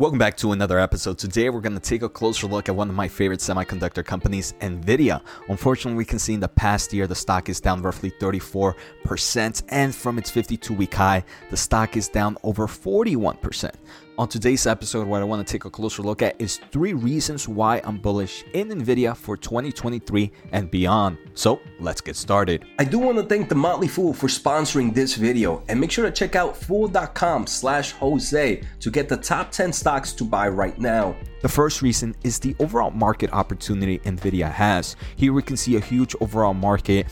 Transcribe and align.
Welcome 0.00 0.18
back 0.18 0.38
to 0.38 0.52
another 0.52 0.78
episode. 0.78 1.18
Today 1.18 1.50
we're 1.50 1.60
going 1.60 1.74
to 1.74 1.78
take 1.78 2.00
a 2.00 2.08
closer 2.08 2.46
look 2.46 2.70
at 2.70 2.74
one 2.74 2.88
of 2.88 2.94
my 2.94 3.06
favorite 3.06 3.40
semiconductor 3.40 4.02
companies, 4.02 4.54
Nvidia. 4.62 5.20
Unfortunately, 5.50 5.98
we 5.98 6.06
can 6.06 6.18
see 6.18 6.32
in 6.32 6.40
the 6.40 6.48
past 6.48 6.94
year 6.94 7.06
the 7.06 7.14
stock 7.14 7.50
is 7.50 7.60
down 7.60 7.82
roughly 7.82 8.10
34%, 8.10 9.62
and 9.68 9.94
from 9.94 10.16
its 10.16 10.30
52 10.30 10.72
week 10.72 10.94
high, 10.94 11.22
the 11.50 11.56
stock 11.58 11.98
is 11.98 12.08
down 12.08 12.38
over 12.44 12.66
41%. 12.66 13.74
On 14.20 14.28
today's 14.28 14.66
episode, 14.66 15.06
what 15.06 15.22
I 15.22 15.24
want 15.24 15.46
to 15.46 15.50
take 15.50 15.64
a 15.64 15.70
closer 15.70 16.02
look 16.02 16.20
at 16.20 16.38
is 16.38 16.60
three 16.72 16.92
reasons 16.92 17.48
why 17.48 17.80
I'm 17.84 17.96
bullish 17.96 18.44
in 18.52 18.68
Nvidia 18.68 19.16
for 19.16 19.34
2023 19.34 20.30
and 20.52 20.70
beyond. 20.70 21.16
So 21.32 21.58
let's 21.78 22.02
get 22.02 22.16
started. 22.16 22.66
I 22.78 22.84
do 22.84 22.98
want 22.98 23.16
to 23.16 23.24
thank 23.24 23.48
The 23.48 23.54
Motley 23.54 23.88
Fool 23.88 24.12
for 24.12 24.26
sponsoring 24.26 24.92
this 24.92 25.14
video 25.14 25.64
and 25.70 25.80
make 25.80 25.90
sure 25.90 26.04
to 26.04 26.12
check 26.12 26.36
out 26.36 26.54
fool.com 26.54 27.46
slash 27.46 27.92
Jose 27.92 28.62
to 28.80 28.90
get 28.90 29.08
the 29.08 29.16
top 29.16 29.50
10 29.52 29.72
stocks 29.72 30.12
to 30.12 30.24
buy 30.24 30.50
right 30.50 30.78
now. 30.78 31.16
The 31.40 31.48
first 31.48 31.80
reason 31.80 32.14
is 32.22 32.38
the 32.38 32.54
overall 32.58 32.90
market 32.90 33.32
opportunity 33.32 34.00
Nvidia 34.00 34.52
has. 34.52 34.96
Here 35.16 35.32
we 35.32 35.40
can 35.40 35.56
see 35.56 35.76
a 35.76 35.80
huge 35.80 36.14
overall 36.20 36.52
market. 36.52 37.06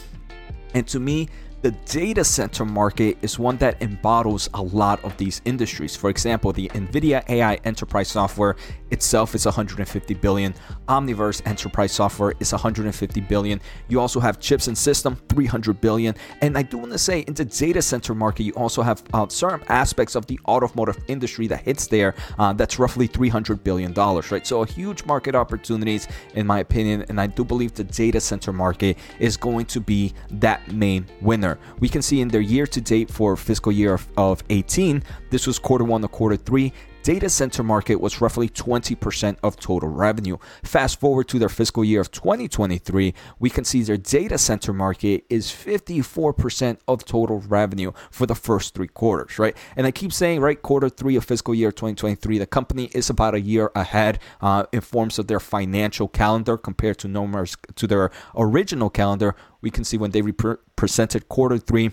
And 0.75 0.87
to 0.89 1.01
me, 1.01 1.31
the 1.63 1.73
data 1.87 2.23
center 2.23 2.65
market 2.65 3.19
is 3.21 3.39
one 3.39 3.57
that 3.57 3.83
embodies 3.83 4.49
a 4.55 4.63
lot 4.63 5.03
of 5.05 5.17
these 5.17 5.43
industries. 5.45 5.97
For 5.97 6.09
example, 6.09 6.53
the 6.53 6.69
Nvidia 6.69 7.29
AI 7.29 7.57
enterprise 7.65 8.09
software 8.09 8.57
itself 8.91 9.35
is 9.35 9.45
150 9.45 10.15
billion. 10.15 10.55
Omniverse 10.89 11.45
enterprise 11.47 11.93
software 11.93 12.35
is 12.39 12.53
150 12.53 13.21
billion. 13.23 13.61
You 13.89 14.01
also 14.01 14.21
have 14.21 14.39
chips 14.39 14.69
and 14.69 14.79
system 14.79 15.17
300 15.29 15.81
billion. 15.81 16.15
And 16.43 16.57
I 16.57 16.63
do 16.63 16.79
want 16.79 16.93
to 16.93 16.99
say 16.99 17.21
in 17.21 17.35
the 17.35 17.45
data 17.45 17.83
center 17.83 18.15
market, 18.15 18.45
you 18.45 18.53
also 18.53 18.83
have 18.83 19.03
uh, 19.13 19.27
certain 19.29 19.67
aspects 19.69 20.15
of 20.15 20.27
the 20.27 20.39
automotive 20.47 20.99
industry 21.09 21.49
that 21.49 21.63
hits 21.63 21.89
there. 21.89 22.15
Uh, 22.39 22.53
that's 22.53 22.79
roughly 22.79 23.07
300 23.07 23.65
billion 23.65 23.93
dollars, 23.93 24.31
right? 24.31 24.47
So 24.47 24.63
a 24.63 24.67
huge 24.67 25.05
market 25.05 25.35
opportunities 25.35 26.07
in 26.35 26.47
my 26.47 26.61
opinion, 26.61 27.05
and 27.09 27.21
I 27.21 27.27
do 27.27 27.45
believe 27.45 27.75
the 27.75 27.85
data 27.85 28.21
center 28.21 28.53
market 28.53 28.97
is 29.19 29.37
going 29.37 29.67
to 29.67 29.81
be 29.81 30.15
that 30.31 30.73
main 30.73 31.07
winner. 31.21 31.48
We 31.81 31.89
can 31.89 32.03
see 32.03 32.21
in 32.21 32.29
their 32.29 32.41
year 32.41 32.67
to 32.67 32.81
date 32.81 33.11
for 33.11 33.37
fiscal 33.37 33.73
year 33.73 33.95
of, 33.95 34.07
of 34.17 34.43
18, 34.51 35.03
this 35.31 35.47
was 35.47 35.59
quarter 35.59 35.85
one 35.85 36.03
to 36.03 36.09
quarter 36.09 36.37
three, 36.37 36.73
data 37.09 37.31
center 37.31 37.63
market 37.63 38.03
was 38.03 38.21
roughly 38.21 38.51
20% 38.51 39.39
of 39.43 39.57
total 39.57 39.89
revenue. 39.89 40.37
Fast 40.63 41.01
forward 41.01 41.27
to 41.27 41.39
their 41.39 41.49
fiscal 41.49 41.83
year 41.83 42.03
of 42.03 42.11
2023, 42.11 43.15
we 43.39 43.49
can 43.49 43.65
see 43.65 43.83
their 43.83 43.97
data 43.97 44.37
center 44.37 44.75
market 44.75 45.25
is 45.31 45.47
54% 45.47 46.77
of 46.87 47.07
total 47.07 47.39
revenue 47.41 47.93
for 48.11 48.27
the 48.27 48.35
first 48.35 48.75
three 48.75 48.89
quarters, 48.89 49.39
right? 49.39 49.57
And 49.75 49.87
I 49.87 49.91
keep 49.91 50.13
saying, 50.13 50.43
right, 50.43 50.61
quarter 50.61 50.91
three 50.91 51.17
of 51.17 51.25
fiscal 51.25 51.55
year 51.55 51.73
2023, 51.73 52.37
the 52.37 52.47
company 52.47 52.91
is 52.93 53.09
about 53.09 53.35
a 53.35 53.41
year 53.41 53.73
ahead 53.75 54.19
uh, 54.43 54.65
in 54.71 54.83
forms 54.83 55.19
of 55.19 55.29
their 55.29 55.41
financial 55.41 56.09
calendar 56.09 56.59
compared 56.59 56.99
to 56.99 57.09
numbers 57.09 57.57
to 57.77 57.87
their 57.87 58.11
original 58.37 58.91
calendar. 58.91 59.35
We 59.63 59.71
can 59.71 59.85
see 59.85 59.97
when 59.97 60.11
they 60.11 60.21
rep- 60.21 60.61
presented 60.77 61.31
quarter 61.31 61.57
three 61.57 61.93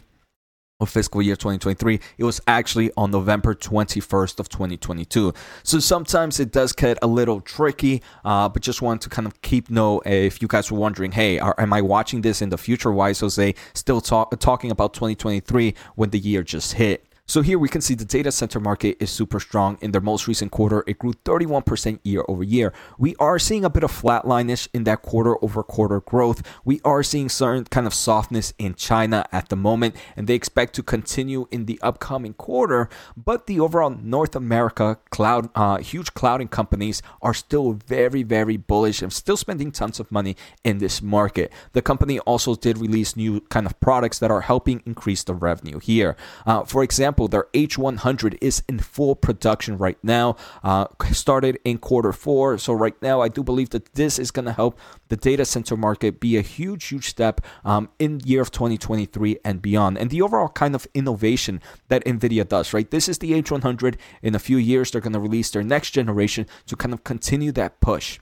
of 0.81 0.89
fiscal 0.89 1.21
year 1.21 1.35
2023 1.35 1.99
it 2.17 2.23
was 2.23 2.41
actually 2.47 2.91
on 2.97 3.09
november 3.09 3.55
21st 3.55 4.39
of 4.41 4.49
2022 4.49 5.33
so 5.63 5.79
sometimes 5.79 6.39
it 6.39 6.51
does 6.51 6.73
get 6.73 6.97
a 7.01 7.07
little 7.07 7.39
tricky 7.39 8.01
uh, 8.25 8.49
but 8.49 8.61
just 8.61 8.81
want 8.81 9.01
to 9.01 9.09
kind 9.09 9.25
of 9.25 9.41
keep 9.41 9.69
note 9.69 10.05
if 10.05 10.41
you 10.41 10.47
guys 10.49 10.69
were 10.69 10.77
wondering 10.77 11.13
hey 11.13 11.39
are, 11.39 11.55
am 11.57 11.71
i 11.71 11.81
watching 11.81 12.21
this 12.21 12.41
in 12.41 12.49
the 12.49 12.57
future? 12.57 12.91
Why 12.91 13.11
is 13.11 13.19
jose 13.21 13.55
still 13.73 14.01
talk, 14.01 14.37
talking 14.39 14.71
about 14.71 14.93
2023 14.93 15.73
when 15.95 16.09
the 16.09 16.19
year 16.19 16.43
just 16.43 16.73
hit 16.73 17.04
so 17.27 17.41
here 17.41 17.57
we 17.57 17.69
can 17.69 17.81
see 17.81 17.95
the 17.95 18.05
data 18.05 18.31
center 18.31 18.59
market 18.59 18.97
is 18.99 19.09
super 19.09 19.39
strong. 19.39 19.79
In 19.81 19.91
their 19.91 19.99
most 19.99 20.27
recent 20.27 20.51
quarter, 20.51 20.83
it 20.85 20.99
grew 20.99 21.13
31% 21.13 21.99
year 22.03 22.23
over 22.27 22.43
year. 22.43 22.71
We 22.99 23.15
are 23.15 23.39
seeing 23.39 23.65
a 23.65 23.69
bit 23.69 23.83
of 23.83 23.91
flatlineish 23.91 24.67
in 24.75 24.83
that 24.83 25.01
quarter 25.01 25.43
over 25.43 25.63
quarter 25.63 26.01
growth. 26.01 26.43
We 26.63 26.81
are 26.85 27.01
seeing 27.01 27.29
certain 27.29 27.65
kind 27.65 27.87
of 27.87 27.95
softness 27.95 28.53
in 28.59 28.75
China 28.75 29.25
at 29.31 29.49
the 29.49 29.55
moment, 29.55 29.95
and 30.15 30.27
they 30.27 30.35
expect 30.35 30.75
to 30.75 30.83
continue 30.83 31.47
in 31.49 31.65
the 31.65 31.79
upcoming 31.81 32.33
quarter. 32.33 32.89
But 33.17 33.47
the 33.47 33.59
overall 33.59 33.89
North 33.89 34.35
America 34.35 34.99
cloud, 35.09 35.49
uh, 35.55 35.77
huge 35.77 36.13
clouding 36.13 36.49
companies 36.49 37.01
are 37.23 37.33
still 37.33 37.73
very, 37.73 38.21
very 38.21 38.55
bullish 38.57 39.01
and 39.01 39.11
still 39.11 39.37
spending 39.37 39.71
tons 39.71 39.99
of 39.99 40.11
money 40.11 40.37
in 40.63 40.77
this 40.77 41.01
market. 41.01 41.51
The 41.73 41.81
company 41.81 42.19
also 42.19 42.53
did 42.53 42.77
release 42.77 43.15
new 43.15 43.41
kind 43.41 43.65
of 43.65 43.79
products 43.79 44.19
that 44.19 44.29
are 44.29 44.41
helping 44.41 44.83
increase 44.85 45.23
the 45.23 45.33
revenue 45.33 45.79
here. 45.79 46.15
Uh, 46.45 46.63
for 46.63 46.83
example, 46.83 47.14
example, 47.15 47.27
their 47.27 47.47
H100 47.53 48.37
is 48.41 48.63
in 48.67 48.79
full 48.79 49.15
production 49.15 49.77
right 49.77 49.97
now. 50.03 50.35
Uh, 50.63 50.87
started 51.11 51.57
in 51.63 51.77
quarter 51.77 52.11
four. 52.11 52.57
So, 52.57 52.73
right 52.73 52.99
now, 53.01 53.21
I 53.21 53.29
do 53.29 53.43
believe 53.43 53.69
that 53.69 53.93
this 53.93 54.19
is 54.19 54.31
going 54.31 54.45
to 54.45 54.51
help 54.51 54.77
the 55.07 55.15
data 55.15 55.45
center 55.45 55.77
market 55.77 56.19
be 56.19 56.37
a 56.37 56.41
huge, 56.41 56.85
huge 56.85 57.07
step 57.07 57.41
um, 57.63 57.89
in 57.99 58.19
year 58.25 58.41
of 58.41 58.51
2023 58.51 59.37
and 59.45 59.61
beyond. 59.61 59.97
And 59.97 60.09
the 60.09 60.21
overall 60.21 60.49
kind 60.49 60.75
of 60.75 60.87
innovation 60.93 61.61
that 61.87 62.03
NVIDIA 62.05 62.47
does, 62.47 62.73
right? 62.73 62.89
This 62.89 63.07
is 63.07 63.19
the 63.19 63.31
H100. 63.31 63.95
In 64.21 64.35
a 64.35 64.39
few 64.39 64.57
years, 64.57 64.91
they're 64.91 65.01
going 65.01 65.13
to 65.13 65.19
release 65.19 65.51
their 65.51 65.63
next 65.63 65.91
generation 65.91 66.47
to 66.67 66.75
kind 66.75 66.93
of 66.93 67.03
continue 67.03 67.51
that 67.53 67.79
push. 67.79 68.19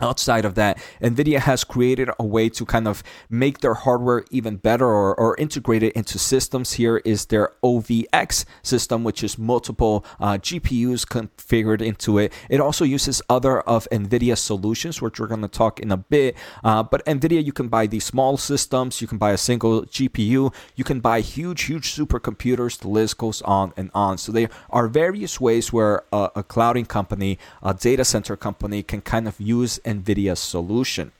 Outside 0.00 0.44
of 0.44 0.54
that, 0.54 0.78
NVIDIA 1.02 1.38
has 1.40 1.64
created 1.64 2.10
a 2.18 2.24
way 2.24 2.48
to 2.50 2.64
kind 2.64 2.86
of 2.86 3.02
make 3.28 3.60
their 3.60 3.74
hardware 3.74 4.24
even 4.30 4.56
better 4.56 4.86
or, 4.86 5.14
or 5.14 5.36
integrate 5.36 5.82
it 5.82 5.92
into 5.94 6.18
systems. 6.18 6.74
Here 6.74 6.98
is 6.98 7.26
their 7.26 7.52
OVX 7.62 8.44
system, 8.62 9.04
which 9.04 9.22
is 9.22 9.38
multiple 9.38 10.04
uh, 10.20 10.34
GPUs 10.34 11.06
configured 11.06 11.80
into 11.80 12.18
it. 12.18 12.32
It 12.48 12.60
also 12.60 12.84
uses 12.84 13.22
other 13.28 13.60
of 13.60 13.88
NVIDIA 13.90 14.36
solutions, 14.36 15.02
which 15.02 15.18
we're 15.18 15.26
going 15.26 15.42
to 15.42 15.48
talk 15.48 15.80
in 15.80 15.90
a 15.90 15.96
bit. 15.96 16.36
Uh, 16.62 16.82
but 16.82 17.04
NVIDIA, 17.04 17.44
you 17.44 17.52
can 17.52 17.68
buy 17.68 17.86
these 17.86 18.04
small 18.04 18.36
systems, 18.36 19.00
you 19.00 19.08
can 19.08 19.18
buy 19.18 19.32
a 19.32 19.38
single 19.38 19.82
GPU, 19.82 20.54
you 20.76 20.84
can 20.84 21.00
buy 21.00 21.20
huge, 21.20 21.62
huge 21.62 21.94
supercomputers. 21.94 22.78
The 22.78 22.88
list 22.88 23.18
goes 23.18 23.42
on 23.42 23.72
and 23.76 23.90
on. 23.94 24.18
So 24.18 24.32
there 24.32 24.48
are 24.70 24.86
various 24.88 25.40
ways 25.40 25.72
where 25.72 26.02
a, 26.12 26.30
a 26.36 26.42
clouding 26.42 26.86
company, 26.86 27.38
a 27.62 27.74
data 27.74 28.04
center 28.04 28.36
company 28.36 28.82
can 28.82 29.00
kind 29.00 29.26
of 29.26 29.40
use 29.40 29.78
NVIDIA's 29.88 30.38
solution. 30.38 31.12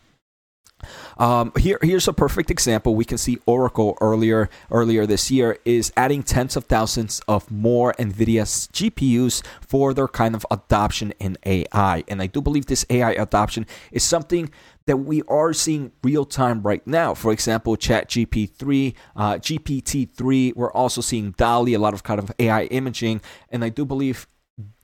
Um, 1.19 1.53
here, 1.59 1.79
here's 1.83 2.07
a 2.07 2.13
perfect 2.13 2.51
example. 2.51 2.95
We 2.95 3.05
can 3.05 3.19
see 3.19 3.39
Oracle 3.47 3.99
earlier 4.01 4.49
earlier 4.71 5.07
this 5.07 5.31
year 5.31 5.59
is 5.65 5.93
adding 5.97 6.23
tens 6.23 6.57
of 6.57 6.65
thousands 6.65 7.21
of 7.27 7.51
more 7.51 7.95
NVIDIA 7.99 8.45
GPUs 8.73 9.45
for 9.61 9.93
their 9.93 10.09
kind 10.09 10.35
of 10.35 10.47
adoption 10.51 11.13
in 11.19 11.37
AI, 11.45 12.05
and 12.07 12.23
I 12.23 12.27
do 12.27 12.41
believe 12.41 12.67
this 12.67 12.87
AI 12.91 13.13
adoption 13.13 13.67
is 13.91 14.05
something 14.05 14.51
that 14.87 14.99
we 14.99 15.23
are 15.29 15.53
seeing 15.53 15.93
real 16.03 16.25
time 16.25 16.63
right 16.63 16.87
now. 16.87 17.13
For 17.13 17.33
example, 17.33 17.77
Chat 17.77 18.09
GP3, 18.09 18.95
uh, 19.17 19.35
GPT-3. 19.35 20.57
We're 20.57 20.73
also 20.73 21.03
seeing 21.03 21.33
DALL-E, 21.33 21.75
a 21.75 21.79
lot 21.79 21.93
of 21.93 22.05
kind 22.05 22.19
of 22.19 22.33
AI 22.39 22.65
imaging, 22.65 23.21
and 23.51 23.63
I 23.65 23.69
do 23.69 23.85
believe 23.85 24.27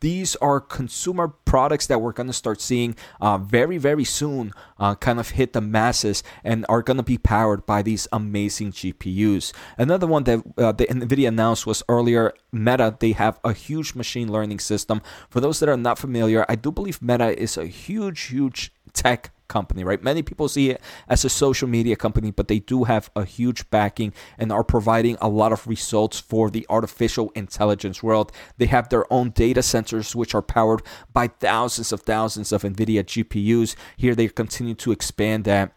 these 0.01 0.37
are 0.37 0.61
consumer 0.61 1.29
products 1.29 1.87
that 1.89 2.01
we're 2.01 2.13
going 2.13 2.29
to 2.29 2.33
start 2.33 2.61
seeing 2.61 2.95
uh, 3.21 3.39
very, 3.39 3.79
very 3.79 4.05
soon 4.05 4.53
uh, 4.79 4.95
kind 4.95 5.19
of 5.19 5.31
hit 5.31 5.53
the 5.53 5.61
masses 5.61 6.23
and 6.45 6.65
are 6.69 6.83
going 6.83 6.97
to 6.97 7.03
be 7.03 7.19
powered 7.19 7.67
by 7.67 7.83
these 7.83 8.07
amazing 8.13 8.71
GPUs. 8.71 9.53
Another 9.77 10.07
one 10.07 10.25
that 10.25 10.43
uh, 10.59 10.73
the 10.73 10.87
NVIDIA 10.87 11.29
announced 11.29 11.67
was 11.67 11.83
earlier 11.89 12.33
Meta. 12.53 12.97
They 12.99 13.13
have 13.13 13.41
a 13.43 13.53
huge 13.53 13.95
machine 13.95 14.31
learning 14.31 14.61
system. 14.61 15.03
For 15.29 15.41
those 15.41 15.59
that 15.61 15.69
are 15.69 15.77
not 15.77 15.99
familiar, 15.99 16.47
I 16.49 16.55
do 16.55 16.71
believe 16.71 17.03
Meta 17.03 17.37
is 17.37 17.57
a 17.57 17.67
huge, 17.67 18.21
huge 18.23 18.73
tech 18.93 19.34
company, 19.49 19.85
right? 19.85 20.03
Many 20.03 20.23
people 20.23 20.49
see 20.49 20.71
it 20.71 20.81
as 21.09 21.25
a 21.25 21.29
social 21.29 21.69
media 21.69 21.97
company, 21.97 22.31
but 22.31 22.49
they 22.49 22.59
do 22.59 22.85
have 22.85 23.11
a 23.15 23.25
huge 23.25 23.69
backing 23.71 24.13
and 24.39 24.53
are 24.53 24.65
providing 24.65 25.17
a 25.21 25.29
lot 25.29 25.53
of 25.53 25.67
results 25.67 26.21
for 26.21 26.51
the 26.51 26.67
artificial 26.69 27.31
intelligence 27.35 28.03
world. 28.03 28.33
They 28.59 28.67
have 28.67 28.89
their 28.89 29.11
own 29.13 29.31
data 29.31 29.63
centers, 29.63 30.15
which 30.15 30.35
are 30.35 30.43
powered 30.43 30.83
by 31.13 31.29
thousands 31.29 31.93
of 31.93 32.03
thousands 32.03 32.53
of 32.53 32.63
NVIDIA 32.63 33.05
GPUs. 33.05 33.75
Here 33.97 34.15
they 34.15 34.29
continue 34.29 34.75
to 34.75 34.93
expand 34.93 35.45
that. 35.45 35.73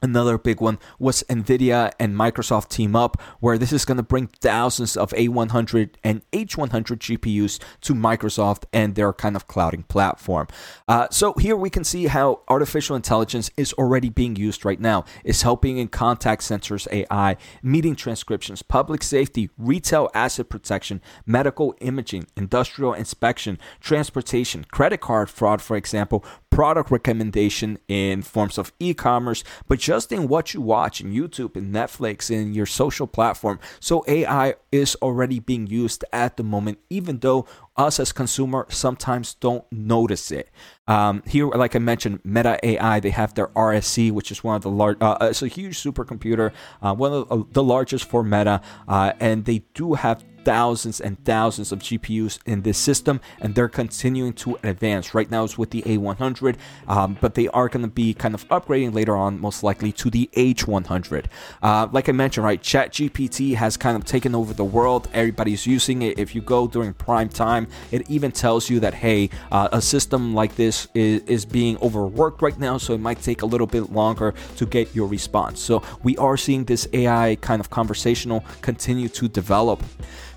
Another 0.00 0.38
big 0.38 0.60
one 0.60 0.78
was 1.00 1.24
NVIDIA 1.28 1.90
and 1.98 2.14
Microsoft 2.14 2.68
team 2.68 2.94
up, 2.94 3.20
where 3.40 3.58
this 3.58 3.72
is 3.72 3.84
going 3.84 3.96
to 3.96 4.02
bring 4.02 4.28
thousands 4.28 4.96
of 4.96 5.10
A100 5.10 5.96
and 6.04 6.22
H100 6.30 7.18
GPUs 7.18 7.60
to 7.80 7.94
Microsoft 7.94 8.64
and 8.72 8.94
their 8.94 9.12
kind 9.12 9.34
of 9.34 9.48
clouding 9.48 9.82
platform. 9.82 10.46
Uh, 10.86 11.08
so 11.10 11.32
here 11.34 11.56
we 11.56 11.68
can 11.68 11.82
see 11.82 12.06
how 12.06 12.42
artificial 12.48 12.94
intelligence 12.94 13.50
is 13.56 13.72
already 13.72 14.08
being 14.08 14.36
used 14.36 14.64
right 14.64 14.80
now. 14.80 15.04
It's 15.24 15.42
helping 15.42 15.78
in 15.78 15.88
contact 15.88 16.44
centers 16.44 16.86
AI, 16.92 17.36
meeting 17.60 17.96
transcriptions, 17.96 18.62
public 18.62 19.02
safety, 19.02 19.50
retail 19.58 20.10
asset 20.14 20.48
protection, 20.48 21.02
medical 21.26 21.74
imaging, 21.80 22.26
industrial 22.36 22.94
inspection, 22.94 23.58
transportation, 23.80 24.64
credit 24.70 25.00
card 25.00 25.28
fraud, 25.28 25.60
for 25.60 25.76
example, 25.76 26.24
product 26.50 26.90
recommendation 26.90 27.78
in 27.86 28.22
forms 28.22 28.58
of 28.58 28.72
e-commerce, 28.80 29.44
but 29.68 29.78
just 29.78 30.10
in 30.10 30.28
what 30.28 30.54
you 30.54 30.60
watch 30.60 31.00
in 31.00 31.12
YouTube 31.12 31.56
and 31.56 31.72
Netflix 31.72 32.34
and 32.34 32.54
your 32.54 32.66
social 32.66 33.06
platform. 33.06 33.60
So 33.80 34.04
AI 34.08 34.54
is 34.72 34.96
already 34.96 35.38
being 35.38 35.66
used 35.66 36.04
at 36.12 36.36
the 36.36 36.42
moment, 36.42 36.78
even 36.90 37.20
though 37.20 37.46
us 37.76 38.00
as 38.00 38.10
consumer 38.12 38.66
sometimes 38.68 39.34
don't 39.34 39.64
notice 39.70 40.32
it. 40.32 40.50
Um, 40.88 41.22
here, 41.26 41.46
like 41.46 41.76
I 41.76 41.78
mentioned, 41.78 42.20
Meta 42.24 42.58
AI, 42.62 42.98
they 42.98 43.10
have 43.10 43.34
their 43.34 43.48
RSC, 43.48 44.10
which 44.10 44.32
is 44.32 44.42
one 44.42 44.56
of 44.56 44.62
the 44.62 44.70
large, 44.70 44.96
uh, 45.00 45.16
it's 45.20 45.42
a 45.42 45.48
huge 45.48 45.78
supercomputer, 45.78 46.52
uh, 46.82 46.94
one 46.94 47.12
of 47.12 47.28
the, 47.28 47.34
uh, 47.36 47.42
the 47.52 47.62
largest 47.62 48.06
for 48.06 48.24
Meta, 48.24 48.60
uh, 48.88 49.12
and 49.20 49.44
they 49.44 49.60
do 49.74 49.94
have 49.94 50.24
thousands 50.48 50.98
and 50.98 51.22
thousands 51.26 51.72
of 51.72 51.80
GPUs 51.80 52.38
in 52.46 52.62
this 52.62 52.78
system, 52.78 53.20
and 53.38 53.54
they're 53.54 53.68
continuing 53.68 54.32
to 54.32 54.58
advance. 54.62 55.12
Right 55.12 55.30
now, 55.30 55.44
it's 55.44 55.58
with 55.58 55.72
the 55.72 55.82
A100, 55.82 56.56
um, 56.88 57.18
but 57.20 57.34
they 57.34 57.48
are 57.48 57.68
going 57.68 57.82
to 57.82 57.90
be 57.90 58.14
kind 58.14 58.34
of 58.34 58.48
upgrading 58.48 58.94
later 58.94 59.14
on, 59.14 59.38
most 59.42 59.62
likely 59.62 59.92
to 59.92 60.08
the 60.08 60.30
H100. 60.32 61.26
Uh, 61.62 61.88
like 61.92 62.08
I 62.08 62.12
mentioned, 62.12 62.46
right, 62.46 62.62
ChatGPT 62.62 63.56
has 63.56 63.76
kind 63.76 63.94
of 63.94 64.06
taken 64.06 64.34
over 64.34 64.54
the 64.54 64.64
world. 64.64 65.10
Everybody's 65.12 65.66
using 65.66 66.00
it. 66.00 66.18
If 66.18 66.34
you 66.34 66.40
go 66.40 66.66
during 66.66 66.94
prime 66.94 67.28
time, 67.28 67.68
it 67.90 68.08
even 68.08 68.32
tells 68.32 68.70
you 68.70 68.80
that 68.80 68.94
hey, 68.94 69.28
uh, 69.52 69.68
a 69.72 69.82
system 69.82 70.32
like 70.32 70.56
this 70.56 70.88
is, 70.94 71.20
is 71.24 71.44
being 71.44 71.76
overworked 71.82 72.40
right 72.40 72.58
now, 72.58 72.78
so 72.78 72.94
it 72.94 73.00
might 73.00 73.20
take 73.20 73.42
a 73.42 73.46
little 73.46 73.66
bit 73.66 73.92
longer 73.92 74.32
to 74.56 74.64
get 74.64 74.94
your 74.94 75.08
response. 75.08 75.60
So 75.60 75.82
we 76.02 76.16
are 76.16 76.38
seeing 76.38 76.64
this 76.64 76.88
AI 76.94 77.36
kind 77.42 77.60
of 77.60 77.68
conversational 77.68 78.42
continue 78.62 79.10
to 79.10 79.28
develop. 79.28 79.82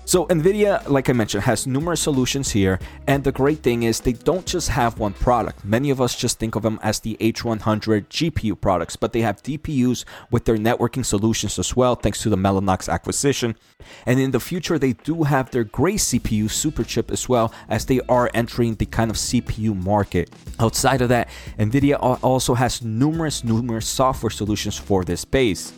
So 0.04 0.26
NVIDIA, 0.26 0.86
like 0.88 1.08
I 1.08 1.12
mentioned, 1.12 1.44
has 1.44 1.66
numerous 1.66 2.00
solutions 2.00 2.50
here, 2.50 2.80
and 3.06 3.22
the 3.22 3.30
great 3.30 3.62
thing 3.62 3.84
is 3.84 4.00
they 4.00 4.12
don't 4.12 4.44
just 4.44 4.68
have 4.68 4.98
one 4.98 5.12
product. 5.12 5.64
Many 5.64 5.90
of 5.90 6.00
us 6.00 6.16
just 6.16 6.40
think 6.40 6.56
of 6.56 6.62
them 6.62 6.80
as 6.82 6.98
the 6.98 7.16
H100 7.20 8.08
GPU 8.08 8.60
products, 8.60 8.96
but 8.96 9.12
they 9.12 9.20
have 9.20 9.42
DPUs 9.44 10.04
with 10.30 10.44
their 10.44 10.56
networking 10.56 11.04
solutions 11.04 11.56
as 11.58 11.76
well, 11.76 11.94
thanks 11.94 12.20
to 12.22 12.28
the 12.28 12.36
Mellanox 12.36 12.92
acquisition. 12.92 13.54
And 14.04 14.18
in 14.18 14.32
the 14.32 14.40
future, 14.40 14.76
they 14.76 14.94
do 14.94 15.22
have 15.22 15.50
their 15.52 15.64
Grace 15.64 16.08
CPU 16.08 16.44
superchip 16.44 17.12
as 17.12 17.28
well, 17.28 17.54
as 17.68 17.86
they 17.86 18.00
are 18.08 18.28
entering 18.34 18.74
the 18.74 18.86
kind 18.86 19.10
of 19.10 19.16
CPU 19.16 19.80
market. 19.82 20.30
Outside 20.58 21.00
of 21.00 21.10
that, 21.10 21.28
NVIDIA 21.60 21.96
also 22.22 22.54
has 22.54 22.82
numerous, 22.82 23.44
numerous 23.44 23.86
software 23.86 24.30
solutions 24.30 24.76
for 24.76 25.04
this 25.04 25.20
space. 25.20 25.72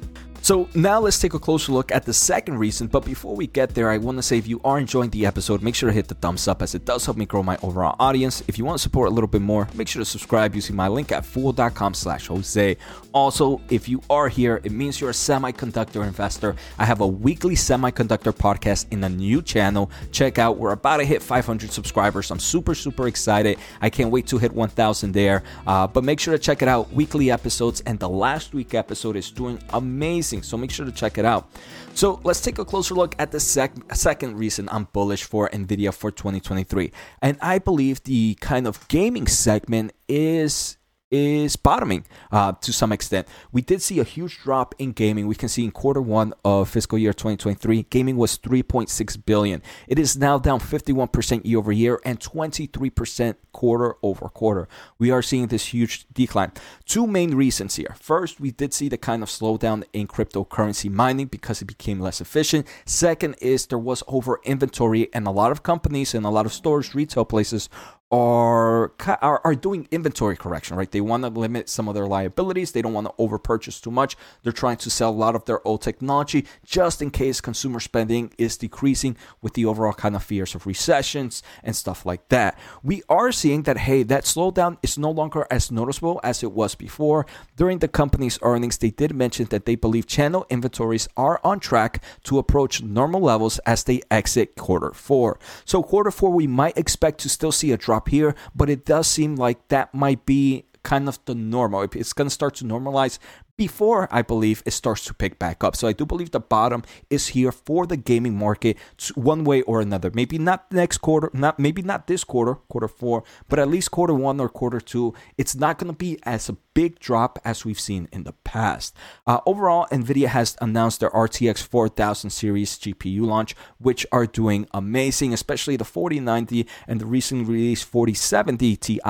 So 0.44 0.68
now 0.74 1.00
let's 1.00 1.18
take 1.18 1.32
a 1.32 1.38
closer 1.38 1.72
look 1.72 1.90
at 1.90 2.04
the 2.04 2.12
second 2.12 2.58
reason. 2.58 2.86
But 2.86 3.06
before 3.06 3.34
we 3.34 3.46
get 3.46 3.74
there, 3.74 3.88
I 3.88 3.96
want 3.96 4.18
to 4.18 4.22
say 4.22 4.36
if 4.36 4.46
you 4.46 4.60
are 4.62 4.78
enjoying 4.78 5.08
the 5.08 5.24
episode, 5.24 5.62
make 5.62 5.74
sure 5.74 5.88
to 5.88 5.92
hit 5.94 6.06
the 6.06 6.16
thumbs 6.16 6.46
up 6.46 6.60
as 6.60 6.74
it 6.74 6.84
does 6.84 7.06
help 7.06 7.16
me 7.16 7.24
grow 7.24 7.42
my 7.42 7.56
overall 7.62 7.96
audience. 7.98 8.42
If 8.46 8.58
you 8.58 8.66
want 8.66 8.76
to 8.76 8.82
support 8.82 9.08
a 9.08 9.10
little 9.10 9.26
bit 9.26 9.40
more, 9.40 9.66
make 9.72 9.88
sure 9.88 10.00
to 10.00 10.04
subscribe 10.04 10.54
using 10.54 10.76
my 10.76 10.86
link 10.86 11.12
at 11.12 11.24
fool.com 11.24 11.94
slash 11.94 12.26
Jose. 12.26 12.76
Also, 13.14 13.62
if 13.70 13.88
you 13.88 14.02
are 14.10 14.28
here, 14.28 14.60
it 14.64 14.70
means 14.70 15.00
you're 15.00 15.08
a 15.08 15.14
semiconductor 15.14 16.06
investor. 16.06 16.56
I 16.78 16.84
have 16.84 17.00
a 17.00 17.06
weekly 17.06 17.54
semiconductor 17.54 18.34
podcast 18.36 18.84
in 18.90 19.02
a 19.02 19.08
new 19.08 19.40
channel. 19.40 19.90
Check 20.12 20.38
out, 20.38 20.58
we're 20.58 20.72
about 20.72 20.98
to 20.98 21.06
hit 21.06 21.22
500 21.22 21.72
subscribers. 21.72 22.30
I'm 22.30 22.38
super, 22.38 22.74
super 22.74 23.08
excited. 23.08 23.56
I 23.80 23.88
can't 23.88 24.10
wait 24.10 24.26
to 24.26 24.36
hit 24.36 24.52
1,000 24.52 25.12
there. 25.12 25.42
Uh, 25.66 25.86
but 25.86 26.04
make 26.04 26.20
sure 26.20 26.36
to 26.36 26.38
check 26.38 26.60
it 26.60 26.68
out. 26.68 26.92
Weekly 26.92 27.30
episodes, 27.30 27.80
and 27.86 27.98
the 27.98 28.10
last 28.10 28.52
week 28.52 28.74
episode 28.74 29.16
is 29.16 29.30
doing 29.30 29.58
amazing 29.72 30.33
So 30.42 30.56
make 30.56 30.70
sure 30.70 30.86
to 30.86 30.92
check 30.92 31.18
it 31.18 31.24
out. 31.24 31.50
So 31.94 32.20
let's 32.24 32.40
take 32.40 32.58
a 32.58 32.64
closer 32.64 32.94
look 32.94 33.14
at 33.18 33.30
the 33.30 33.40
sec- 33.40 33.94
second 33.94 34.36
reason 34.36 34.68
I'm 34.70 34.88
bullish 34.92 35.24
for 35.24 35.48
NVIDIA 35.50 35.92
for 35.94 36.10
2023. 36.10 36.90
And 37.22 37.38
I 37.40 37.58
believe 37.58 38.02
the 38.04 38.36
kind 38.40 38.66
of 38.66 38.86
gaming 38.88 39.26
segment 39.26 39.92
is 40.08 40.76
is 41.14 41.56
bottoming 41.56 42.04
uh, 42.32 42.52
to 42.60 42.72
some 42.72 42.92
extent. 42.92 43.28
We 43.52 43.62
did 43.62 43.80
see 43.80 44.00
a 44.00 44.04
huge 44.04 44.40
drop 44.40 44.74
in 44.78 44.92
gaming. 44.92 45.26
We 45.26 45.34
can 45.36 45.48
see 45.48 45.64
in 45.64 45.70
quarter 45.70 46.02
one 46.02 46.34
of 46.44 46.68
fiscal 46.68 46.98
year 46.98 47.12
2023, 47.12 47.84
gaming 47.84 48.16
was 48.16 48.38
3.6 48.38 49.24
billion. 49.24 49.62
It 49.86 49.98
is 49.98 50.16
now 50.16 50.38
down 50.38 50.60
51% 50.60 51.44
year 51.44 51.58
over 51.58 51.72
year 51.72 52.00
and 52.04 52.18
23% 52.18 53.36
quarter 53.52 53.94
over 54.02 54.28
quarter. 54.28 54.68
We 54.98 55.10
are 55.10 55.22
seeing 55.22 55.46
this 55.46 55.66
huge 55.66 56.06
decline. 56.12 56.52
Two 56.84 57.06
main 57.06 57.34
reasons 57.34 57.76
here. 57.76 57.94
First, 58.00 58.40
we 58.40 58.50
did 58.50 58.74
see 58.74 58.88
the 58.88 58.98
kind 58.98 59.22
of 59.22 59.28
slowdown 59.28 59.84
in 59.92 60.08
cryptocurrency 60.08 60.90
mining 60.90 61.26
because 61.26 61.62
it 61.62 61.66
became 61.66 62.00
less 62.00 62.20
efficient. 62.20 62.66
Second 62.84 63.36
is 63.40 63.66
there 63.66 63.78
was 63.78 64.02
over 64.08 64.40
inventory 64.44 65.08
and 65.14 65.26
a 65.26 65.30
lot 65.30 65.52
of 65.52 65.62
companies 65.62 66.14
and 66.14 66.26
a 66.26 66.30
lot 66.30 66.46
of 66.46 66.52
stores, 66.52 66.94
retail 66.94 67.24
places 67.24 67.68
are, 68.10 68.63
are 69.08 69.40
are 69.44 69.54
doing 69.54 69.88
inventory 69.90 70.36
correction, 70.36 70.76
right? 70.76 70.90
They 70.90 71.00
want 71.00 71.24
to 71.24 71.28
limit 71.28 71.68
some 71.68 71.88
of 71.88 71.94
their 71.94 72.06
liabilities. 72.06 72.72
They 72.72 72.82
don't 72.82 72.92
want 72.92 73.06
to 73.06 73.12
overpurchase 73.22 73.82
too 73.82 73.90
much. 73.90 74.16
They're 74.42 74.52
trying 74.52 74.76
to 74.78 74.90
sell 74.90 75.10
a 75.10 75.12
lot 75.12 75.34
of 75.34 75.44
their 75.46 75.66
old 75.66 75.82
technology 75.82 76.46
just 76.64 77.02
in 77.02 77.10
case 77.10 77.40
consumer 77.40 77.80
spending 77.80 78.32
is 78.38 78.56
decreasing 78.56 79.16
with 79.42 79.54
the 79.54 79.64
overall 79.64 79.92
kind 79.92 80.14
of 80.14 80.22
fears 80.22 80.54
of 80.54 80.66
recessions 80.66 81.42
and 81.62 81.74
stuff 81.74 82.06
like 82.06 82.28
that. 82.28 82.58
We 82.82 83.02
are 83.08 83.32
seeing 83.32 83.62
that 83.62 83.78
hey, 83.78 84.02
that 84.04 84.24
slowdown 84.24 84.78
is 84.82 84.98
no 84.98 85.10
longer 85.10 85.46
as 85.50 85.72
noticeable 85.72 86.20
as 86.22 86.42
it 86.42 86.52
was 86.52 86.74
before. 86.74 87.26
During 87.56 87.78
the 87.78 87.88
company's 87.88 88.38
earnings, 88.42 88.78
they 88.78 88.90
did 88.90 89.14
mention 89.14 89.46
that 89.46 89.66
they 89.66 89.74
believe 89.74 90.06
channel 90.06 90.46
inventories 90.50 91.08
are 91.16 91.40
on 91.42 91.58
track 91.58 92.02
to 92.24 92.38
approach 92.38 92.82
normal 92.82 93.20
levels 93.20 93.58
as 93.60 93.84
they 93.84 94.02
exit 94.10 94.56
quarter 94.56 94.92
4. 94.92 95.38
So 95.64 95.82
quarter 95.82 96.10
4 96.10 96.30
we 96.30 96.46
might 96.46 96.78
expect 96.78 97.18
to 97.20 97.28
still 97.28 97.52
see 97.52 97.72
a 97.72 97.76
drop 97.76 97.94
drop 97.94 98.08
here, 98.08 98.34
but 98.54 98.68
it 98.74 98.84
does 98.84 99.06
seem 99.06 99.36
like 99.36 99.68
that 99.68 99.94
might 99.94 100.26
be 100.26 100.64
kind 100.82 101.08
of 101.08 101.18
the 101.26 101.34
normal. 101.34 101.82
It's 101.82 102.12
going 102.12 102.26
to 102.26 102.34
start 102.34 102.56
to 102.56 102.64
normalize 102.64 103.20
before 103.56 104.08
I 104.10 104.22
believe 104.22 104.62
it 104.66 104.72
starts 104.72 105.04
to 105.04 105.14
pick 105.14 105.38
back 105.38 105.62
up. 105.62 105.76
So 105.76 105.86
I 105.86 105.92
do 105.92 106.04
believe 106.04 106.30
the 106.32 106.40
bottom 106.40 106.82
is 107.10 107.28
here 107.28 107.52
for 107.52 107.86
the 107.86 107.96
gaming 107.96 108.36
market 108.36 108.76
one 109.14 109.44
way 109.44 109.62
or 109.62 109.80
another. 109.80 110.10
Maybe 110.12 110.38
not 110.38 110.70
next 110.72 110.98
quarter, 110.98 111.30
not 111.32 111.58
maybe 111.58 111.82
not 111.82 112.06
this 112.06 112.24
quarter, 112.24 112.54
quarter 112.54 112.88
4, 112.88 113.22
but 113.48 113.58
at 113.58 113.68
least 113.68 113.90
quarter 113.90 114.14
1 114.14 114.40
or 114.40 114.48
quarter 114.48 114.80
2. 114.80 115.14
It's 115.38 115.54
not 115.54 115.78
going 115.78 115.92
to 115.92 115.96
be 115.96 116.18
as 116.24 116.48
a 116.48 116.56
big 116.74 116.98
drop 116.98 117.38
as 117.44 117.64
we've 117.64 117.78
seen 117.78 118.08
in 118.12 118.24
the 118.24 118.32
past. 118.32 118.96
Uh, 119.26 119.40
overall, 119.46 119.86
Nvidia 119.92 120.26
has 120.28 120.56
announced 120.60 121.00
their 121.00 121.10
RTX 121.10 121.62
4000 121.62 122.30
series 122.30 122.76
GPU 122.78 123.24
launch, 123.24 123.54
which 123.78 124.04
are 124.10 124.26
doing 124.26 124.66
amazing, 124.74 125.32
especially 125.32 125.76
the 125.76 125.84
4090 125.84 126.66
and 126.88 127.00
the 127.00 127.06
recently 127.06 127.44
released 127.44 127.84
4070 127.84 128.76
Ti 128.76 129.00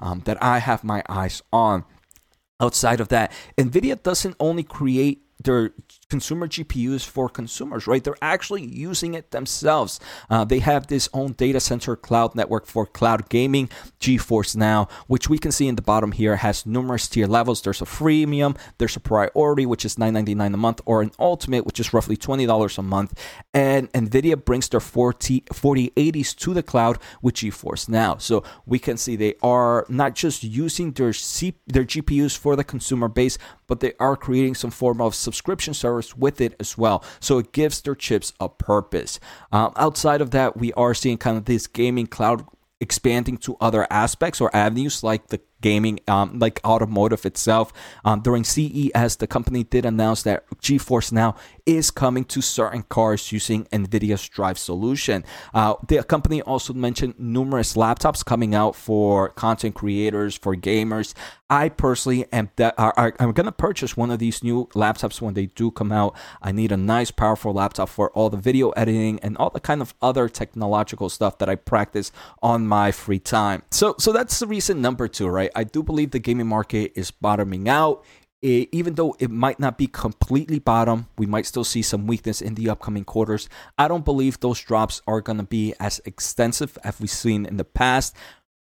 um, 0.00 0.22
that 0.24 0.42
I 0.42 0.58
have 0.58 0.82
my 0.82 1.02
eyes 1.08 1.42
on 1.52 1.84
outside 2.60 3.00
of 3.00 3.08
that, 3.08 3.32
NVIDIA 3.58 4.02
doesn't 4.02 4.36
only 4.38 4.62
create 4.62 5.22
their 5.42 5.72
consumer 6.10 6.48
GPUs 6.48 7.06
for 7.06 7.28
consumers, 7.28 7.86
right? 7.86 8.02
They're 8.02 8.16
actually 8.20 8.64
using 8.64 9.14
it 9.14 9.30
themselves. 9.30 10.00
Uh, 10.28 10.44
they 10.44 10.58
have 10.58 10.88
this 10.88 11.08
own 11.14 11.32
data 11.32 11.60
center 11.60 11.96
cloud 11.96 12.34
network 12.34 12.66
for 12.66 12.84
cloud 12.84 13.28
gaming, 13.28 13.70
GeForce 14.00 14.56
Now, 14.56 14.88
which 15.06 15.30
we 15.30 15.38
can 15.38 15.52
see 15.52 15.68
in 15.68 15.76
the 15.76 15.82
bottom 15.82 16.12
here 16.12 16.36
has 16.36 16.66
numerous 16.66 17.08
tier 17.08 17.26
levels. 17.26 17.62
There's 17.62 17.80
a 17.80 17.86
freemium, 17.86 18.58
there's 18.78 18.96
a 18.96 19.00
priority, 19.00 19.64
which 19.64 19.84
is 19.84 19.96
$9.99 19.96 20.54
a 20.54 20.56
month, 20.56 20.80
or 20.84 21.00
an 21.00 21.12
ultimate, 21.18 21.64
which 21.64 21.80
is 21.80 21.94
roughly 21.94 22.16
$20 22.16 22.78
a 22.78 22.82
month. 22.82 23.18
And 23.54 23.90
NVIDIA 23.92 24.44
brings 24.44 24.68
their 24.68 24.80
40, 24.80 25.42
4080s 25.52 26.36
to 26.36 26.54
the 26.54 26.62
cloud 26.62 26.98
with 27.22 27.36
GeForce 27.36 27.88
Now. 27.88 28.16
So 28.16 28.42
we 28.66 28.78
can 28.78 28.96
see 28.96 29.16
they 29.16 29.36
are 29.42 29.86
not 29.88 30.14
just 30.14 30.42
using 30.42 30.92
their, 30.92 31.12
C, 31.12 31.54
their 31.66 31.84
GPUs 31.84 32.36
for 32.36 32.56
the 32.56 32.64
consumer 32.64 33.08
base, 33.08 33.38
but 33.66 33.78
they 33.80 33.92
are 34.00 34.16
creating 34.16 34.56
some 34.56 34.70
form 34.70 35.00
of 35.00 35.14
subscription 35.14 35.74
service 35.74 35.99
with 36.16 36.40
it 36.40 36.54
as 36.60 36.76
well. 36.76 37.04
So 37.20 37.38
it 37.38 37.52
gives 37.52 37.80
their 37.80 37.94
chips 37.94 38.32
a 38.40 38.48
purpose. 38.48 39.20
Um, 39.52 39.72
outside 39.76 40.20
of 40.20 40.30
that, 40.30 40.56
we 40.56 40.72
are 40.74 40.94
seeing 40.94 41.18
kind 41.18 41.36
of 41.36 41.44
this 41.44 41.66
gaming 41.66 42.06
cloud 42.06 42.44
expanding 42.80 43.36
to 43.36 43.56
other 43.60 43.86
aspects 43.90 44.40
or 44.40 44.54
avenues 44.56 45.02
like 45.02 45.28
the 45.28 45.40
gaming, 45.60 46.00
um, 46.08 46.38
like 46.38 46.60
automotive 46.64 47.26
itself. 47.26 47.72
Um, 48.04 48.20
during 48.22 48.44
CES, 48.44 49.16
the 49.16 49.26
company 49.26 49.64
did 49.64 49.84
announce 49.84 50.22
that 50.22 50.48
GeForce 50.62 51.12
Now 51.12 51.36
is 51.66 51.90
coming 51.90 52.24
to 52.24 52.40
certain 52.40 52.82
cars 52.84 53.30
using 53.30 53.66
NVIDIA's 53.66 54.26
drive 54.26 54.58
solution. 54.58 55.24
Uh, 55.52 55.74
the 55.86 56.02
company 56.02 56.40
also 56.42 56.72
mentioned 56.72 57.14
numerous 57.18 57.74
laptops 57.74 58.24
coming 58.24 58.54
out 58.54 58.74
for 58.74 59.28
content 59.28 59.74
creators, 59.74 60.34
for 60.34 60.56
gamers. 60.56 61.12
I 61.50 61.68
personally 61.68 62.26
am 62.32 62.50
that 62.56 62.74
I'm 62.78 63.32
gonna 63.32 63.50
purchase 63.50 63.96
one 63.96 64.12
of 64.12 64.20
these 64.20 64.44
new 64.44 64.66
laptops 64.68 65.20
when 65.20 65.34
they 65.34 65.46
do 65.46 65.72
come 65.72 65.90
out. 65.90 66.16
I 66.40 66.52
need 66.52 66.70
a 66.70 66.76
nice, 66.76 67.10
powerful 67.10 67.52
laptop 67.52 67.88
for 67.88 68.10
all 68.12 68.30
the 68.30 68.36
video 68.36 68.70
editing 68.70 69.18
and 69.20 69.36
all 69.36 69.50
the 69.50 69.58
kind 69.58 69.82
of 69.82 69.92
other 70.00 70.28
technological 70.28 71.08
stuff 71.08 71.38
that 71.38 71.48
I 71.48 71.56
practice 71.56 72.12
on 72.40 72.68
my 72.68 72.92
free 72.92 73.18
time. 73.18 73.64
So, 73.72 73.96
so 73.98 74.12
that's 74.12 74.38
the 74.38 74.46
reason 74.46 74.80
number 74.80 75.08
two, 75.08 75.26
right? 75.26 75.50
I 75.56 75.64
do 75.64 75.82
believe 75.82 76.12
the 76.12 76.20
gaming 76.20 76.46
market 76.46 76.92
is 76.94 77.10
bottoming 77.10 77.68
out. 77.68 78.04
It, 78.42 78.70
even 78.72 78.94
though 78.94 79.14
it 79.18 79.30
might 79.30 79.60
not 79.60 79.76
be 79.76 79.86
completely 79.86 80.60
bottom, 80.60 81.08
we 81.18 81.26
might 81.26 81.44
still 81.44 81.64
see 81.64 81.82
some 81.82 82.06
weakness 82.06 82.40
in 82.40 82.54
the 82.54 82.70
upcoming 82.70 83.04
quarters. 83.04 83.50
I 83.76 83.86
don't 83.86 84.04
believe 84.04 84.40
those 84.40 84.58
drops 84.60 85.02
are 85.06 85.20
going 85.20 85.36
to 85.36 85.44
be 85.44 85.74
as 85.78 86.00
extensive 86.06 86.78
as 86.82 86.98
we've 86.98 87.10
seen 87.10 87.44
in 87.44 87.58
the 87.58 87.66
past. 87.66 88.16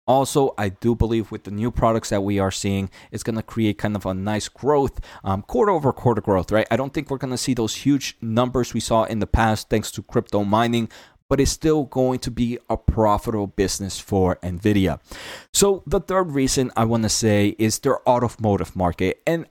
Also, 0.10 0.56
I 0.58 0.70
do 0.70 0.96
believe 0.96 1.32
with 1.32 1.44
the 1.44 1.52
new 1.52 1.70
products 1.70 2.10
that 2.10 2.24
we 2.24 2.40
are 2.40 2.50
seeing, 2.50 2.90
it's 3.12 3.22
going 3.22 3.36
to 3.36 3.44
create 3.44 3.78
kind 3.78 3.96
of 3.96 4.08
a 4.08 4.14
nice 4.16 4.50
growth, 4.50 5.00
um, 5.24 5.44
quarter 5.44 5.72
over 5.72 5.94
quarter 5.94 6.20
growth, 6.20 6.52
right? 6.52 6.66
I 6.72 6.78
don't 6.78 6.92
think 6.92 7.12
we're 7.12 7.20
going 7.20 7.30
to 7.30 7.38
see 7.38 7.54
those 7.54 7.76
huge 7.76 8.18
numbers 8.20 8.74
we 8.74 8.80
saw 8.80 9.04
in 9.04 9.20
the 9.20 9.28
past 9.28 9.70
thanks 9.70 9.92
to 9.92 10.02
crypto 10.02 10.44
mining, 10.44 10.90
but 11.30 11.40
it's 11.40 11.52
still 11.52 11.84
going 11.86 12.20
to 12.20 12.32
be 12.32 12.58
a 12.70 12.76
profitable 12.76 13.48
business 13.48 14.00
for 14.00 14.36
Nvidia. 14.38 15.00
So 15.54 15.84
the 15.86 16.00
third 16.00 16.32
reason 16.32 16.72
I 16.76 16.86
want 16.86 17.04
to 17.04 17.10
say 17.10 17.56
is 17.60 17.80
their 17.80 18.08
automotive 18.10 18.76
market. 18.76 19.22
And 19.26 19.46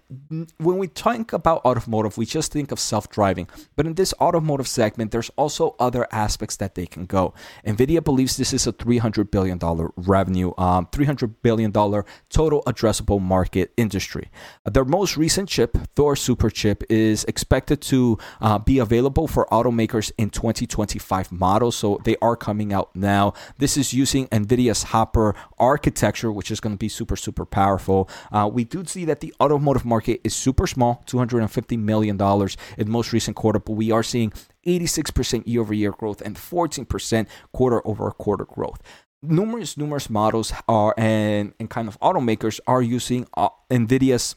when 0.59 0.79
we 0.79 0.89
think 0.89 1.33
about 1.33 1.65
automotive, 1.65 2.19
we 2.19 2.27
just 2.27 2.53
think 2.53 2.73
of 2.73 2.81
self-driving, 2.81 3.49
but 3.77 3.87
in 3.87 3.95
this 3.95 4.13
automotive 4.21 4.67
segment, 4.67 5.13
there's 5.13 5.31
also 5.37 5.77
other 5.79 6.07
aspects 6.11 6.57
that 6.57 6.75
they 6.75 6.87
can 6.87 7.07
go. 7.07 7.33
Nvidia 7.65 8.03
believes 8.03 8.37
this 8.37 8.53
is 8.53 8.67
a 8.67 8.73
300 8.73 9.31
billion 9.31 9.59
dollar 9.59 9.91
revenue, 9.97 10.53
um, 10.59 10.89
300 10.91 11.43
billion 11.43 11.71
dollar 11.71 12.05
total 12.29 12.63
addressable 12.67 13.21
market 13.21 13.73
industry. 13.77 14.31
Their 14.65 14.85
most 14.85 15.17
recent 15.17 15.49
chip, 15.49 15.79
Thor 15.95 16.17
Super 16.17 16.51
Chip, 16.51 16.83
is 16.91 17.25
expected 17.25 17.81
to 17.83 18.19
uh, 18.41 18.59
be 18.59 18.79
available 18.81 19.29
for 19.29 19.47
automakers 19.53 20.11
in 20.19 20.31
2025 20.31 21.31
models 21.31 21.68
so 21.71 22.01
they 22.05 22.17
are 22.23 22.37
coming 22.37 22.73
out 22.73 22.95
now. 22.95 23.35
This 23.59 23.77
is 23.77 23.93
using 23.93 24.27
NVIDIA's 24.29 24.85
Hopper 24.85 25.35
architecture, 25.59 26.33
which 26.33 26.51
is 26.51 26.61
going 26.61 26.75
to 26.75 26.79
be 26.79 26.89
super, 26.89 27.17
super 27.17 27.45
powerful. 27.45 28.09
Uh, 28.33 28.49
we 28.53 28.65
do 28.65 28.85
see 28.85 29.05
that 29.05 29.21
the 29.21 29.35
automotive 29.41 29.85
market 29.85 30.21
is 30.25 30.35
super 30.35 30.67
small, 30.67 31.03
$250 31.07 31.79
million 31.79 32.21
in 32.77 32.91
most 32.91 33.13
recent 33.13 33.37
quarter, 33.37 33.59
but 33.59 33.73
we 33.73 33.91
are 33.91 34.03
seeing 34.03 34.33
86% 34.67 35.47
year 35.47 35.61
over 35.61 35.75
year 35.75 35.93
growth 35.93 36.21
and 36.21 36.37
14% 36.37 37.27
quarter 37.53 37.87
over 37.87 38.11
quarter 38.11 38.45
growth 38.45 38.83
numerous 39.21 39.77
numerous 39.77 40.09
models 40.09 40.53
are 40.69 40.95
and 40.97 41.53
and 41.59 41.69
kind 41.69 41.89
of 41.89 41.99
automakers 41.99 42.61
are 42.69 42.81
using 42.81 43.27
uh, 43.37 43.49
nvidia's 43.69 44.37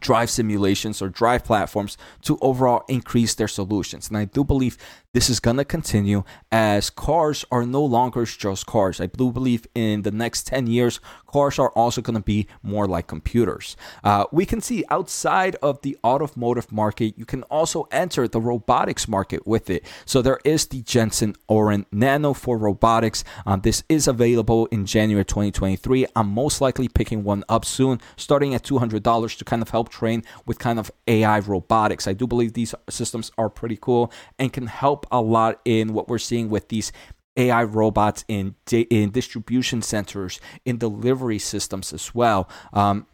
drive 0.00 0.30
simulations 0.30 1.00
or 1.00 1.08
drive 1.08 1.44
platforms 1.44 1.96
to 2.22 2.38
overall 2.40 2.84
increase 2.88 3.34
their 3.34 3.48
solutions. 3.48 4.08
And 4.08 4.16
I 4.16 4.24
do 4.24 4.44
believe 4.44 4.78
this 5.14 5.30
is 5.30 5.38
going 5.38 5.56
to 5.58 5.64
continue 5.64 6.24
as 6.50 6.90
cars 6.90 7.44
are 7.50 7.64
no 7.64 7.82
longer 7.84 8.24
just 8.24 8.66
cars. 8.66 9.00
I 9.00 9.06
do 9.06 9.30
believe 9.30 9.64
in 9.74 10.02
the 10.02 10.10
next 10.10 10.46
10 10.48 10.66
years, 10.66 10.98
cars 11.28 11.58
are 11.58 11.70
also 11.70 12.02
going 12.02 12.16
to 12.16 12.22
be 12.22 12.48
more 12.64 12.88
like 12.88 13.06
computers. 13.06 13.76
Uh, 14.02 14.24
we 14.32 14.44
can 14.44 14.60
see 14.60 14.84
outside 14.90 15.54
of 15.62 15.80
the 15.82 15.96
automotive 16.02 16.72
market, 16.72 17.14
you 17.16 17.24
can 17.24 17.44
also 17.44 17.86
enter 17.92 18.26
the 18.26 18.40
robotics 18.40 19.06
market 19.06 19.46
with 19.46 19.70
it. 19.70 19.84
So 20.04 20.20
there 20.20 20.40
is 20.44 20.66
the 20.66 20.82
Jetson 20.82 21.36
Orin 21.46 21.86
Nano 21.92 22.32
for 22.32 22.58
robotics. 22.58 23.22
Um, 23.46 23.60
this 23.60 23.84
is 23.88 24.08
available 24.08 24.66
in 24.66 24.84
January 24.84 25.24
2023. 25.24 26.06
I'm 26.16 26.28
most 26.28 26.60
likely 26.60 26.88
picking 26.88 27.22
one 27.22 27.44
up 27.48 27.64
soon, 27.64 28.00
starting 28.16 28.52
at 28.52 28.64
$200 28.64 29.38
to 29.38 29.44
kind 29.44 29.62
of 29.62 29.70
help 29.70 29.83
train 29.84 30.22
with 30.46 30.58
kind 30.58 30.78
of 30.78 30.90
AI 31.06 31.38
robotics. 31.40 32.06
I 32.06 32.12
do 32.12 32.26
believe 32.26 32.52
these 32.52 32.74
systems 32.88 33.30
are 33.38 33.48
pretty 33.48 33.78
cool 33.80 34.12
and 34.38 34.52
can 34.52 34.66
help 34.66 35.06
a 35.10 35.20
lot 35.20 35.60
in 35.64 35.92
what 35.92 36.08
we're 36.08 36.18
seeing 36.18 36.48
with 36.48 36.68
these 36.68 36.92
AI 37.36 37.64
robots 37.64 38.24
in 38.28 38.54
in 38.70 39.10
distribution 39.10 39.82
centers, 39.82 40.40
in 40.64 40.78
delivery 40.78 41.38
systems 41.38 41.92
as 41.92 42.14
well. 42.14 42.48
Um, 42.72 43.06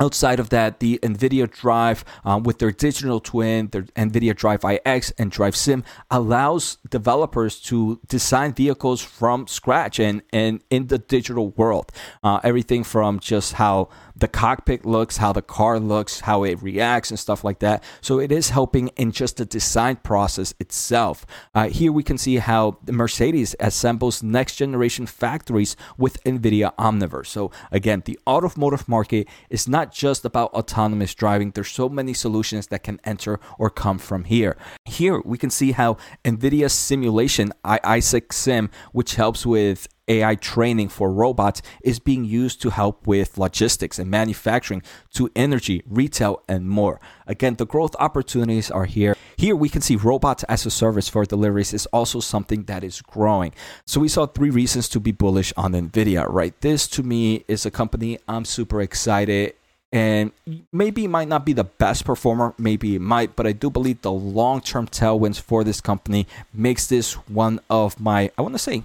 Outside 0.00 0.40
of 0.40 0.48
that, 0.50 0.80
the 0.80 0.98
NVIDIA 1.02 1.50
Drive 1.50 2.04
um, 2.24 2.42
with 2.42 2.58
their 2.58 2.72
digital 2.72 3.20
twin, 3.20 3.68
their 3.68 3.82
NVIDIA 3.82 4.34
Drive 4.34 4.64
IX 4.64 5.10
and 5.18 5.30
Drive 5.30 5.54
Sim 5.54 5.84
allows 6.10 6.78
developers 6.88 7.60
to 7.60 8.00
design 8.08 8.52
vehicles 8.54 9.02
from 9.02 9.46
scratch 9.46 10.00
and, 10.00 10.22
and 10.32 10.62
in 10.70 10.86
the 10.86 10.98
digital 10.98 11.50
world. 11.50 11.92
Uh, 12.22 12.40
everything 12.42 12.84
from 12.84 13.20
just 13.20 13.54
how 13.54 13.88
the 14.16 14.28
cockpit 14.28 14.84
looks, 14.86 15.16
how 15.16 15.32
the 15.32 15.42
car 15.42 15.80
looks, 15.80 16.20
how 16.20 16.44
it 16.44 16.62
reacts, 16.62 17.10
and 17.10 17.18
stuff 17.18 17.44
like 17.44 17.58
that. 17.58 17.82
So 18.00 18.18
it 18.18 18.30
is 18.30 18.50
helping 18.50 18.88
in 18.96 19.12
just 19.12 19.36
the 19.36 19.44
design 19.44 19.96
process 19.96 20.54
itself. 20.58 21.26
Uh, 21.54 21.68
here 21.68 21.92
we 21.92 22.02
can 22.02 22.18
see 22.18 22.36
how 22.36 22.78
Mercedes 22.86 23.54
assembles 23.60 24.22
next 24.22 24.56
generation 24.56 25.06
factories 25.06 25.76
with 25.98 26.22
NVIDIA 26.24 26.74
Omniverse. 26.76 27.26
So 27.26 27.50
again, 27.70 28.02
the 28.04 28.18
automotive 28.26 28.88
market 28.88 29.28
is 29.50 29.66
not 29.68 29.81
just 29.90 30.24
about 30.24 30.52
autonomous 30.52 31.14
driving. 31.14 31.50
There's 31.50 31.70
so 31.70 31.88
many 31.88 32.14
solutions 32.14 32.68
that 32.68 32.84
can 32.84 33.00
enter 33.02 33.40
or 33.58 33.70
come 33.70 33.98
from 33.98 34.24
here. 34.24 34.56
Here 34.84 35.20
we 35.24 35.38
can 35.38 35.50
see 35.50 35.72
how 35.72 35.96
NVIDIA 36.24 36.70
simulation, 36.70 37.52
Isaac 37.64 38.32
Sim, 38.32 38.70
which 38.92 39.16
helps 39.16 39.44
with 39.44 39.88
AI 40.08 40.34
training 40.34 40.88
for 40.88 41.12
robots 41.12 41.62
is 41.82 41.98
being 41.98 42.24
used 42.24 42.60
to 42.62 42.70
help 42.70 43.06
with 43.06 43.38
logistics 43.38 43.98
and 43.98 44.10
manufacturing 44.10 44.82
to 45.14 45.30
energy, 45.36 45.82
retail, 45.86 46.42
and 46.48 46.68
more. 46.68 47.00
Again, 47.26 47.54
the 47.54 47.66
growth 47.66 47.94
opportunities 47.98 48.70
are 48.70 48.84
here. 48.84 49.16
Here 49.36 49.56
we 49.56 49.68
can 49.68 49.80
see 49.80 49.96
robots 49.96 50.44
as 50.44 50.66
a 50.66 50.70
service 50.70 51.08
for 51.08 51.24
deliveries 51.24 51.72
is 51.72 51.86
also 51.86 52.20
something 52.20 52.64
that 52.64 52.84
is 52.84 53.00
growing. 53.00 53.52
So 53.86 54.00
we 54.00 54.08
saw 54.08 54.26
three 54.26 54.50
reasons 54.50 54.88
to 54.90 55.00
be 55.00 55.12
bullish 55.12 55.52
on 55.56 55.72
Nvidia, 55.72 56.26
right? 56.28 56.58
This 56.60 56.86
to 56.88 57.02
me 57.02 57.44
is 57.48 57.64
a 57.64 57.70
company 57.70 58.18
I'm 58.28 58.44
super 58.44 58.80
excited 58.80 59.54
and 59.92 60.32
maybe 60.72 61.04
it 61.04 61.08
might 61.08 61.28
not 61.28 61.44
be 61.44 61.52
the 61.52 61.64
best 61.64 62.04
performer 62.04 62.54
maybe 62.58 62.96
it 62.96 63.00
might 63.00 63.36
but 63.36 63.46
i 63.46 63.52
do 63.52 63.68
believe 63.68 64.00
the 64.02 64.12
long-term 64.12 64.86
tailwinds 64.86 65.38
for 65.40 65.62
this 65.64 65.80
company 65.80 66.26
makes 66.52 66.86
this 66.86 67.12
one 67.28 67.60
of 67.68 68.00
my 68.00 68.30
i 68.38 68.42
want 68.42 68.54
to 68.54 68.58
say 68.58 68.82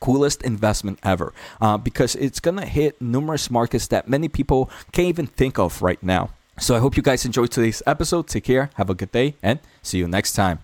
coolest 0.00 0.42
investment 0.42 0.98
ever 1.02 1.32
uh, 1.60 1.78
because 1.78 2.14
it's 2.16 2.40
to 2.40 2.66
hit 2.66 3.00
numerous 3.00 3.50
markets 3.50 3.86
that 3.88 4.08
many 4.08 4.28
people 4.28 4.70
can't 4.90 5.08
even 5.08 5.26
think 5.26 5.58
of 5.58 5.80
right 5.80 6.02
now. 6.02 6.30
So 6.58 6.74
I 6.74 6.80
hope 6.80 6.96
you 6.96 7.02
guys 7.02 7.24
enjoyed 7.24 7.50
today's 7.50 7.82
episode. 7.86 8.26
Take 8.26 8.44
care, 8.44 8.70
have 8.74 8.90
a 8.90 8.94
good 8.94 9.12
day, 9.12 9.36
and 9.42 9.58
see 9.82 9.98
you 9.98 10.08
next 10.08 10.34
time. 10.34 10.58